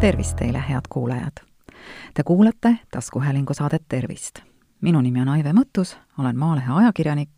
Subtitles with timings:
[0.00, 1.32] tervist teile, head kuulajad!
[2.14, 4.38] Te kuulate taskuhäälingu saadet Tervist.
[4.80, 7.30] minu nimi on Aive Mõttus, olen Maalehe ajakirjanik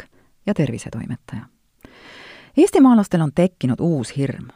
[0.46, 1.43] ja tervisetoimetaja.
[2.56, 4.48] eestimaalastel on tekkinud uus hirm.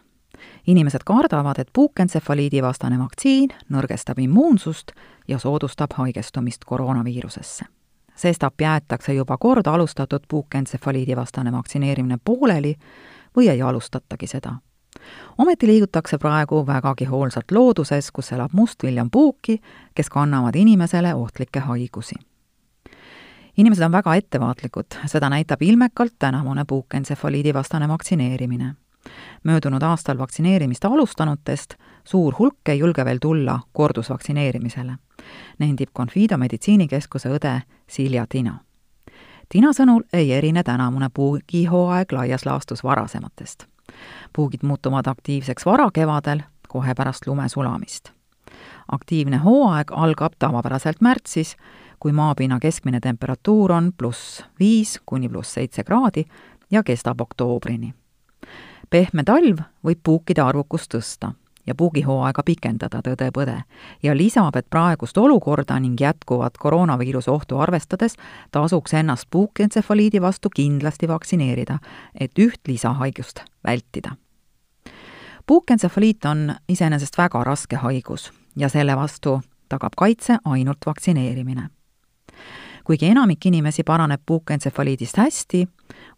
[0.66, 4.92] inimesed kardavad, et puukentsefaliidi vastane vaktsiin nõrgestab immuunsust
[5.28, 7.64] ja soodustab haigestumist koroonaviirusesse.
[8.14, 12.76] sestap jäetakse juba kord alustatud puukentsefaliidi vastane vaktsineerimine pooleli
[13.36, 14.54] või ei alustatagi seda
[15.38, 19.60] ometi liigutakse praegu vägagi hoolsalt looduses, kus elab mustviljan puuki,
[19.94, 22.14] kes kannavad inimesele ohtlikke haigusi.
[23.56, 28.74] inimesed on väga ettevaatlikud, seda näitab ilmekalt tänavune puukentsefaliidi vastane vaktsineerimine.
[29.44, 34.92] möödunud aastal vaktsineerimist alustanutest suur hulk ei julge veel tulla kordusvaktsineerimisele,
[35.58, 38.58] nendib Confido meditsiinikeskuse õde Silja Tina
[39.48, 43.66] Tina sõnul ei erine tänavune puugihooaeg laias laastus varasematest
[44.32, 48.12] puugid muutuvad aktiivseks varakevadel, kohe pärast lume sulamist.
[48.92, 51.56] aktiivne hooaeg algab tavapäraselt märtsis,
[52.00, 56.24] kui maapinna keskmine temperatuur on pluss viis kuni pluss seitse kraadi
[56.70, 57.94] ja kestab oktoobrini.
[58.90, 61.32] pehme talv võib puukide arvukust tõsta
[61.66, 63.56] ja puugihooaega pikendada, tõdeb õde,
[64.02, 68.16] ja lisab, et praegust olukorda ning jätkuvat koroonaviiruse ohtu arvestades
[68.50, 71.78] tasuks ennast puukentsefaliidi vastu kindlasti vaktsineerida,
[72.20, 74.16] et üht lisahaigust vältida.
[75.46, 81.68] puukentsefaliit on iseenesest väga raske haigus ja selle vastu tagab kaitse ainult vaktsineerimine.
[82.84, 85.68] kuigi enamik inimesi paraneb puukentsefaliidist hästi,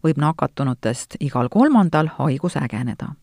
[0.03, 3.13] võib nakatunutest igal kolmandal haigus ägeneda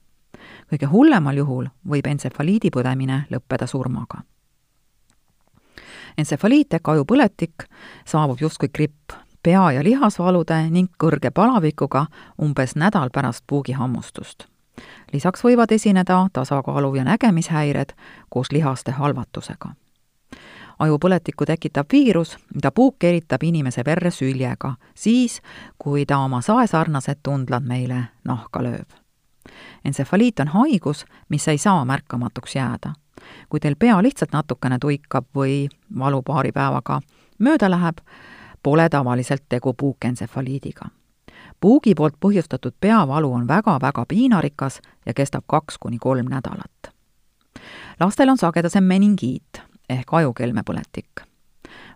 [0.70, 4.22] kõige hullemal juhul võib entsefaliidi põdemine lõppeda surmaga.
[6.18, 7.64] entsefaliit ehk ajupõletik
[8.04, 12.06] saabub justkui gripp, pea- ja lihasvalude ning kõrge palavikuga
[12.42, 14.46] umbes nädal pärast puugihammustust.
[15.12, 17.92] lisaks võivad esineda tasakaalu- ja nägemishäired
[18.28, 19.74] koos lihaste halvatusega
[20.78, 25.40] ajupõletikku tekitab viirus, mida puuk eritab inimese verre süljega, siis
[25.78, 29.05] kui ta oma saesarnased tundlad meile nahka lööb
[29.84, 32.92] entsefaliit on haigus, mis ei saa märkamatuks jääda.
[33.48, 35.68] kui teil pea lihtsalt natukene tuikab või
[35.98, 37.00] valu paari päevaga
[37.38, 37.98] mööda läheb,
[38.62, 40.88] pole tavaliselt tegu puukentsefaliidiga.
[41.60, 46.92] puugi poolt põhjustatud peavalu on väga-väga piinarikas ja kestab kaks kuni kolm nädalat.
[48.00, 51.26] lastel on sagedasem meningiit ehk ajukelmepõletik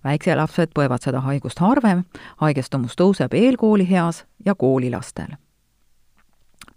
[0.04, 2.04] väikselapsed põevad seda haigust harvem,
[2.36, 5.36] haigestumus tõuseb eelkoolieas ja koolilastel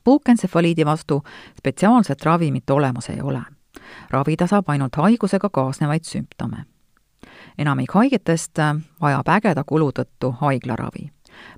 [0.03, 1.23] puukentsefaliidi vastu
[1.57, 3.41] spetsiaalset ravimit olemas ei ole.
[4.09, 6.57] ravida saab ainult haigusega kaasnevaid sümptome.
[7.57, 8.57] enamik haigetest
[9.01, 11.11] vajab ägeda kulu tõttu haiglaravi.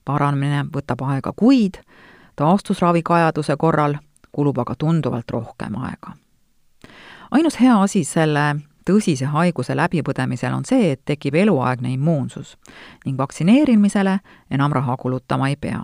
[0.06, 1.74] paranemine võtab aega kuid,
[2.36, 3.96] taastusravikajaduse korral
[4.32, 6.12] kulub aga tunduvalt rohkem aega.
[7.32, 8.56] ainus hea asi selle
[8.90, 12.58] tõsise haiguse läbipõdemisel on see, et tekib eluaegne immuunsus
[13.06, 14.20] ning vaktsineerimisele
[14.52, 15.82] enam raha kulutama ei pea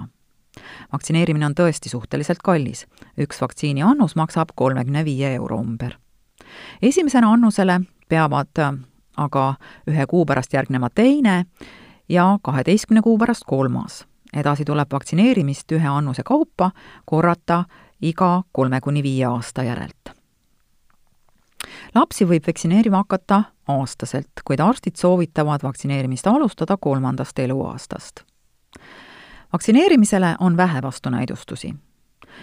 [0.93, 2.85] vaktsineerimine on tõesti suhteliselt kallis.
[3.17, 5.97] üks vaktsiini annus maksab kolmekümne viie euro umber.
[6.81, 8.81] esimesena annusele peavad
[9.17, 9.55] aga
[9.87, 11.45] ühe kuu pärast järgnema teine
[12.09, 14.05] ja kaheteistkümne kuu pärast kolmas.
[14.33, 16.71] edasi tuleb vaktsineerimist ühe annuse kaupa
[17.05, 17.65] korrata
[18.01, 20.15] iga kolme kuni viie aasta järelt.
[21.95, 28.30] lapsi võib vaktsineerima hakata aastaselt, kuid arstid soovitavad vaktsineerimist alustada kolmandast eluaastast
[29.53, 31.75] vaktsineerimisele on vähe vastunäidustusi.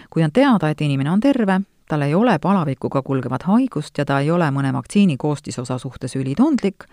[0.09, 4.19] kui on teada, et inimene on terve, tal ei ole palavikuga kulgevat haigust ja ta
[4.19, 6.85] ei ole mõne vaktsiini koostisosa suhtes ülitundlik,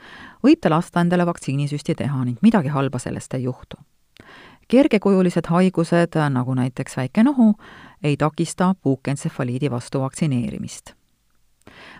[0.44, 3.76] võib ta lasta endale vaktsiinisüsti teha ning midagi halba sellest ei juhtu.
[4.69, 7.55] kergekujulised haigused, nagu näiteks väike nohu,
[8.03, 10.94] ei takista puukentsefaliidi vastu vaktsineerimist.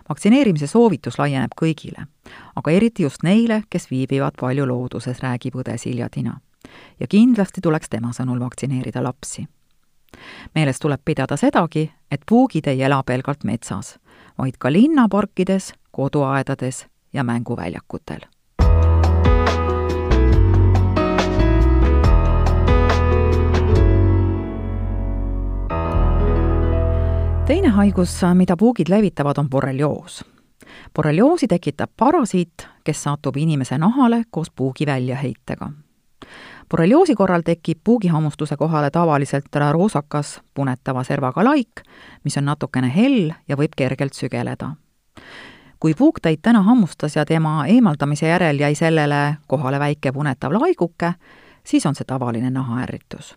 [0.09, 2.07] vaktsineerimise soovitus laieneb kõigile,
[2.55, 6.39] aga eriti just neile, kes viibivad palju looduses, räägib õde Silja Tina
[6.99, 9.47] ja kindlasti tuleks tema sõnul vaktsineerida lapsi.
[10.55, 13.99] meeles tuleb pidada sedagi, et puugid ei ela pelgalt metsas,
[14.37, 18.25] vaid ka linnaparkides, koduaedades ja mänguväljakutel
[27.47, 30.25] teine haigus, mida puugid levitavad, on borrelioos.
[30.95, 35.71] borrelioosi tekitab parasiit, kes satub inimese nahale koos puugi väljaheitega
[36.71, 41.81] borrelioosi korral tekib puugihammustuse kohale tavaliselt roosakas punetava servaga laik,
[42.23, 44.75] mis on natukene hell ja võib kergelt sügeleda.
[45.79, 51.13] kui puuk teid täna hammustas ja tema eemaldamise järel jäi sellele kohale väike punetav laiguke,
[51.63, 53.35] siis on see tavaline nahaärritus.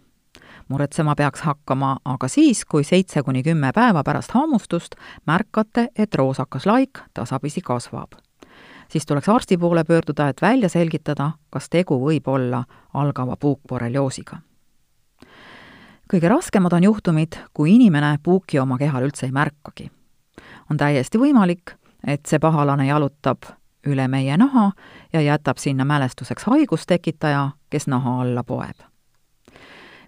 [0.68, 4.94] muretsema peaks hakkama aga siis, kui seitse kuni kümme päeva pärast hammustust
[5.26, 8.29] märkate, et roosakas laik tasapisi kasvab.
[8.90, 12.64] Siis tuleks arsti poole pöörduda, et välja selgitada, kas tegu võib olla
[12.94, 14.38] algava puukborrelioosiga.
[16.12, 19.90] kõige raskemad on juhtumid, kui inimene puuki oma kehal üldse ei märkagi.
[20.70, 21.76] on täiesti võimalik,
[22.06, 23.38] et see pahalane jalutab
[23.86, 24.72] üle meie naha
[25.12, 28.90] ja jätab sinna mälestuseks haigustekitaja, kes naha alla poeb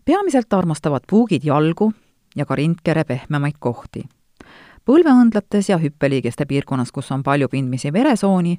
[0.05, 1.93] peamiselt armastavad puugid jalgu
[2.37, 4.05] ja ka rindkere pehmemaid kohti.
[4.85, 8.59] Põlveõndlates ja hüppeliigeste piirkonnas, kus on palju pindmisi veresooni,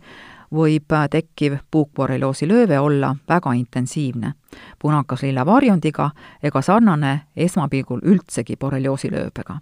[0.53, 4.33] võib tekkiv puukborrelioosi lööve olla väga intensiivne,
[4.79, 6.09] punakas-lilla varjundiga
[6.43, 9.59] ega sarnane esmapilgul üldsegi borrelioosi lööbega.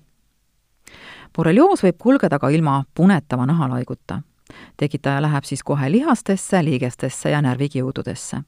[1.35, 4.21] borrelioos võib kulgeda ka ilma punetava nahalaiguta.
[4.77, 8.43] tekitaja läheb siis kohe lihastesse, liigestesse ja närvikiududesse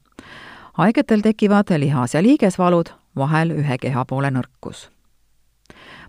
[0.74, 2.86] haigetel tekivad lihas- ja liigesvalud,
[3.16, 4.93] vahel ühe kehapoole nõrkus.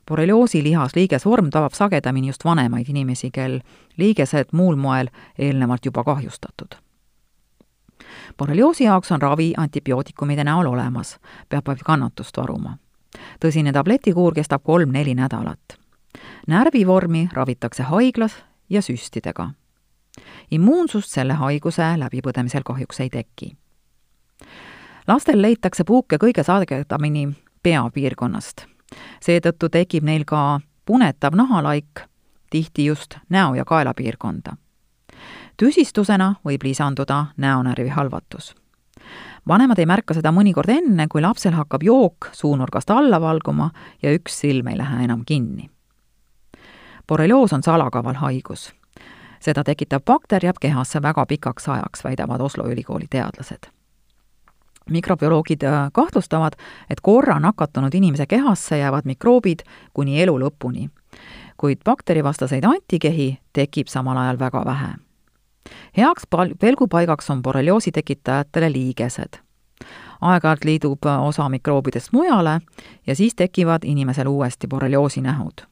[0.10, 3.60] Borrelioosi lihas-liigesvorm tabab sagedamini just vanemaid inimesi, kel
[3.98, 5.08] liigesed muul moel
[5.40, 6.76] eelnevalt juba kahjustatud.
[8.38, 11.20] borrelioosi jaoks on ravi antibiootikumide näol olemas,
[11.50, 12.78] peab vaid kannatust varuma.
[13.46, 15.78] tõsine tabletikuur kestab kolm-neli nädalat.
[16.48, 19.52] närvivormi ravitakse haiglas ja süstidega.
[20.52, 23.58] immuunsust selle haiguse läbipõdemisel kahjuks ei teki
[25.08, 27.30] lastel leitakse puuke kõige sagedamini
[27.64, 28.66] peapiirkonnast.
[29.22, 32.02] Seetõttu tekib neil ka punetav nahalaik,
[32.50, 34.56] tihti just näo- ja kaelapiirkonda.
[35.58, 38.56] tüsistusena võib lisanduda näonärvi halvatus.
[39.48, 43.72] vanemad ei märka seda mõnikord enne, kui lapsel hakkab jook suunurgast alla valguma
[44.02, 45.70] ja üks silm ei lähe enam kinni.
[47.08, 48.74] borrelioos on salakaval haigus
[49.40, 53.75] seda tekitav bakter jääb kehasse väga pikaks ajaks, väidavad Oslo ülikooli teadlased
[54.90, 56.54] mikrobioloogid äh, kahtlustavad,
[56.90, 59.60] et korra nakatunud inimese kehasse jäävad mikroobid
[59.94, 60.90] kuni elu lõpuni.
[61.58, 64.94] kuid bakterivastaseid antikehi tekib samal ajal väga vähe.
[65.98, 69.40] heaks pal-, pelgupaigaks on borrelioosi tekitajatele liigesed.
[70.22, 72.62] aeg-ajalt liidub äh, osa mikroobidest mujale
[73.08, 75.66] ja siis tekivad inimesel uuesti borrelioosi nähud.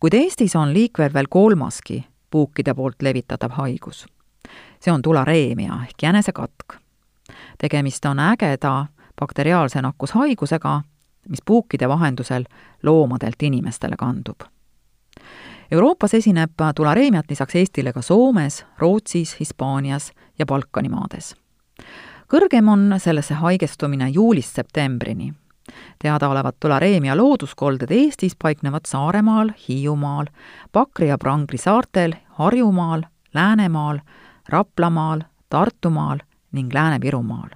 [0.00, 4.06] kuid Eestis on liikvel veel kolmaski puukide poolt levitatav haigus.
[4.80, 6.89] see on tulareemia ehk jänesekatk
[7.60, 8.86] tegemist on ägeda
[9.20, 10.80] bakteriaalse nakkushaigusega,
[11.28, 12.44] mis puukide vahendusel
[12.82, 14.40] loomadelt inimestele kandub.
[15.70, 21.34] Euroopas esineb tulareemiat lisaks Eestile ka Soomes, Rootsis, Hispaanias ja Balkani maades.
[22.30, 25.34] kõrgem on sellesse haigestumine juulist septembrini.
[25.98, 30.26] teadaolevad tulareemia looduskolded Eestis paiknevad Saaremaal, Hiiumaal,
[30.72, 33.02] Pakri ja Prangri saartel, Harjumaal,
[33.34, 34.00] Läänemaal,
[34.48, 36.18] Raplamaal, Tartumaal
[36.52, 37.48] ning Lääne-Virumaal.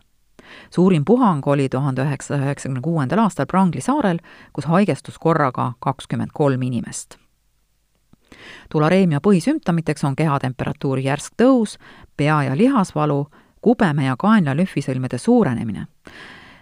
[0.71, 4.19] suurim puhang oli tuhande üheksasaja üheksakümne kuuendal aastal Prangli saarel,
[4.53, 7.17] kus haigestus korraga kakskümmend kolm inimest.
[8.73, 11.79] tulareemia põhisümptomiteks on kehatemperatuuri järsk tõus,
[12.17, 13.27] pea- ja lihasvalu,
[13.61, 15.87] kubeme ja kaenla lümfisõlmede suurenemine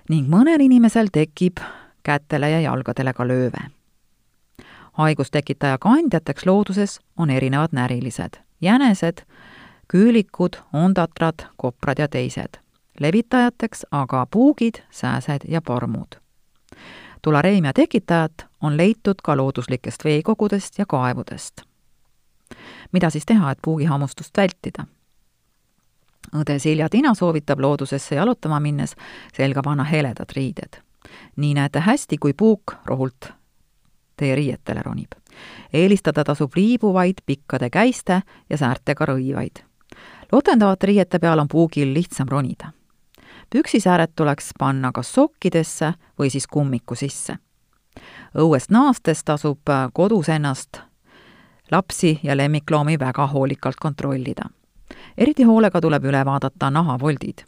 [0.08, 1.61] ning mõnel inimesel tekib
[2.02, 3.70] kätele ja jalgadele ka lööve.
[4.93, 9.23] haigustekitaja kandjateks looduses on erinevad närilised, jänesed,
[9.93, 12.59] küülikud, ondatrad, koprad ja teised.
[13.00, 16.17] levitajateks aga puugid, sääsed ja parmud.
[17.22, 21.61] tulareemia tekitajat on leitud ka looduslikest veekogudest ja kaevudest.
[22.93, 24.87] mida siis teha, et puugihammustust vältida?
[26.37, 28.96] õde Silja Tina soovitab loodusesse jalutama minnes
[29.37, 30.81] selga panna heledad riided.
[31.37, 33.32] nii näete hästi, kui puuk rohult
[34.17, 35.13] teie riietele ronib.
[35.72, 39.71] eelistada tasub liibuvaid pikkade käiste ja säärtega rõivaid
[40.32, 42.72] otendavate riiete peal on puugil lihtsam ronida.
[43.51, 47.36] püksisääred tuleks panna kas sokkidesse või siis kummiku sisse.
[48.39, 49.60] õuest naastes tasub
[49.93, 50.81] kodus ennast
[51.70, 54.43] lapsi ja lemmikloomi väga hoolikalt kontrollida.
[55.19, 57.44] eriti hoolega tuleb üle vaadata nahavoldid.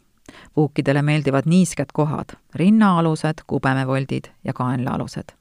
[0.53, 5.33] puukidele meeldivad niisked kohad, rinnaalused, kubemevoldid ja kaenlaalused.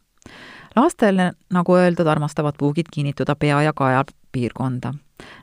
[0.76, 4.94] lastele, nagu öeldud, armastavad puugid kinnituda pea ja kaja piirkonda,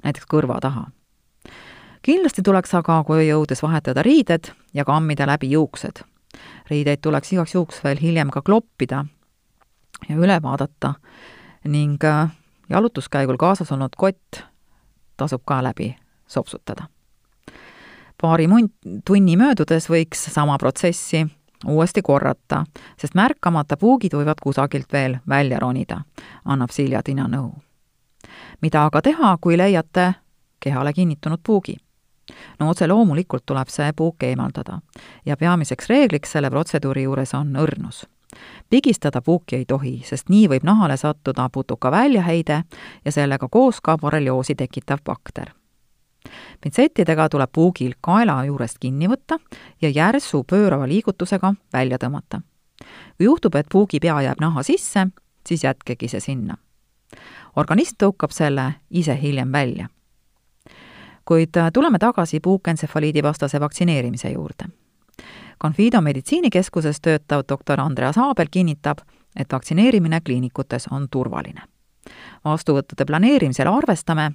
[0.04, 0.88] näiteks kõrva taha
[2.02, 6.04] kindlasti tuleks aga koju jõudes vahetada riided ja kammida läbi juuksed.
[6.70, 9.06] riideid tuleks igaks juhuks veel hiljem ka kloppida
[10.10, 10.94] ja üle vaadata
[11.64, 12.30] ning äh,
[12.70, 14.44] jalutuskäigul kaasas olnud kott
[15.18, 15.96] tasub ka läbi
[16.28, 16.84] sopsutada.
[18.22, 18.72] paari mun-,
[19.06, 21.28] tunni möödudes võiks sama protsessi
[21.68, 22.64] uuesti korrata,
[22.98, 26.02] sest märkamata puugid võivad kusagilt veel välja ronida,
[26.46, 27.54] annab Silja Tina nõu.
[28.62, 30.14] mida aga teha, kui leiate
[30.60, 31.78] kehale kinnitunud puugi?
[32.60, 34.80] No otse loomulikult tuleb see puuk eemaldada
[35.26, 38.06] ja peamiseks reegliks selle protseduuri juures on õrnus.
[38.70, 42.64] pigistada puuki ei tohi, sest nii võib nahale sattuda putuka väljaheide
[43.06, 45.52] ja sellega koos ka borrelioosi tekitav bakter.
[46.62, 49.40] pintsettidega tuleb puugil kaela juurest kinni võtta
[49.82, 52.42] ja järsu pöörava liigutusega välja tõmmata.
[53.18, 55.08] kui juhtub, et puugi pea jääb naha sisse,
[55.48, 56.58] siis jätkegi see sinna.
[57.56, 59.90] organism tõukab selle ise hiljem välja
[61.26, 64.66] kuid äh, tuleme tagasi puukentsefaliidi vastase vaktsineerimise juurde.
[65.64, 68.98] Confido meditsiinikeskuses töötav doktor Andreas Aabel kinnitab,
[69.36, 71.62] et vaktsineerimine kliinikutes on turvaline.
[72.46, 74.32] vastuvõttude planeerimisel arvestame,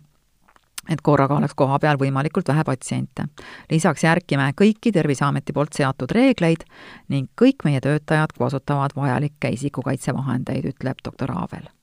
[0.88, 3.24] et korraga oleks kohapeal võimalikult vähe patsiente.
[3.70, 6.64] lisaks järgime kõiki Terviseameti poolt seatud reegleid
[7.08, 11.75] ning kõik meie töötajad kasutavad vajalikke isikukaitsevahendeid, ütleb doktor Aavel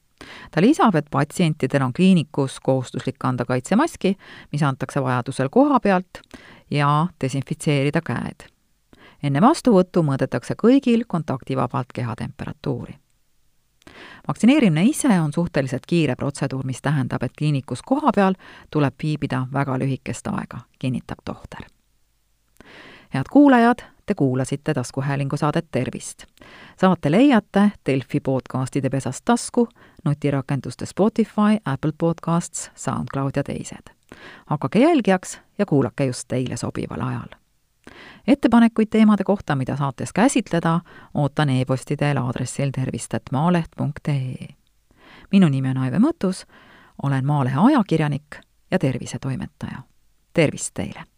[0.52, 4.18] ta lisab, et patsientidel on kliinikus kohustuslik kanda kaitsemaski,
[4.52, 6.22] mis antakse vajadusel koha pealt,
[6.72, 8.50] ja desinfitseerida käed.
[9.24, 12.94] enne vastuvõttu mõõdetakse kõigil kontaktivabalt kehatemperatuuri.
[14.28, 18.34] vaktsineerimine ise on suhteliselt kiire protseduur, mis tähendab, et kliinikus kohapeal
[18.72, 21.66] tuleb viibida väga lühikest aega, kinnitab tohter.
[23.14, 26.24] head kuulajad, Te kuulasite taskuhäälingu saadet Tervist.
[26.78, 29.68] saate leiate Delfi podcastide pesast tasku,
[30.06, 33.96] nutirakenduste Spotify, Apple Podcasts, SoundCloud ja teised.
[34.46, 37.28] hakake jälgijaks ja kuulake just teile sobival ajal.
[38.28, 40.80] ettepanekuid teemade kohta, mida saates käsitleda,
[41.14, 44.48] ootan e-posti teel aadressil tervist.maaleht.ee.
[45.32, 46.46] minu nimi on Aive Mõttus,
[47.04, 48.36] olen Maalehe ajakirjanik
[48.72, 49.78] ja tervisetoimetaja.
[50.34, 51.13] tervist teile!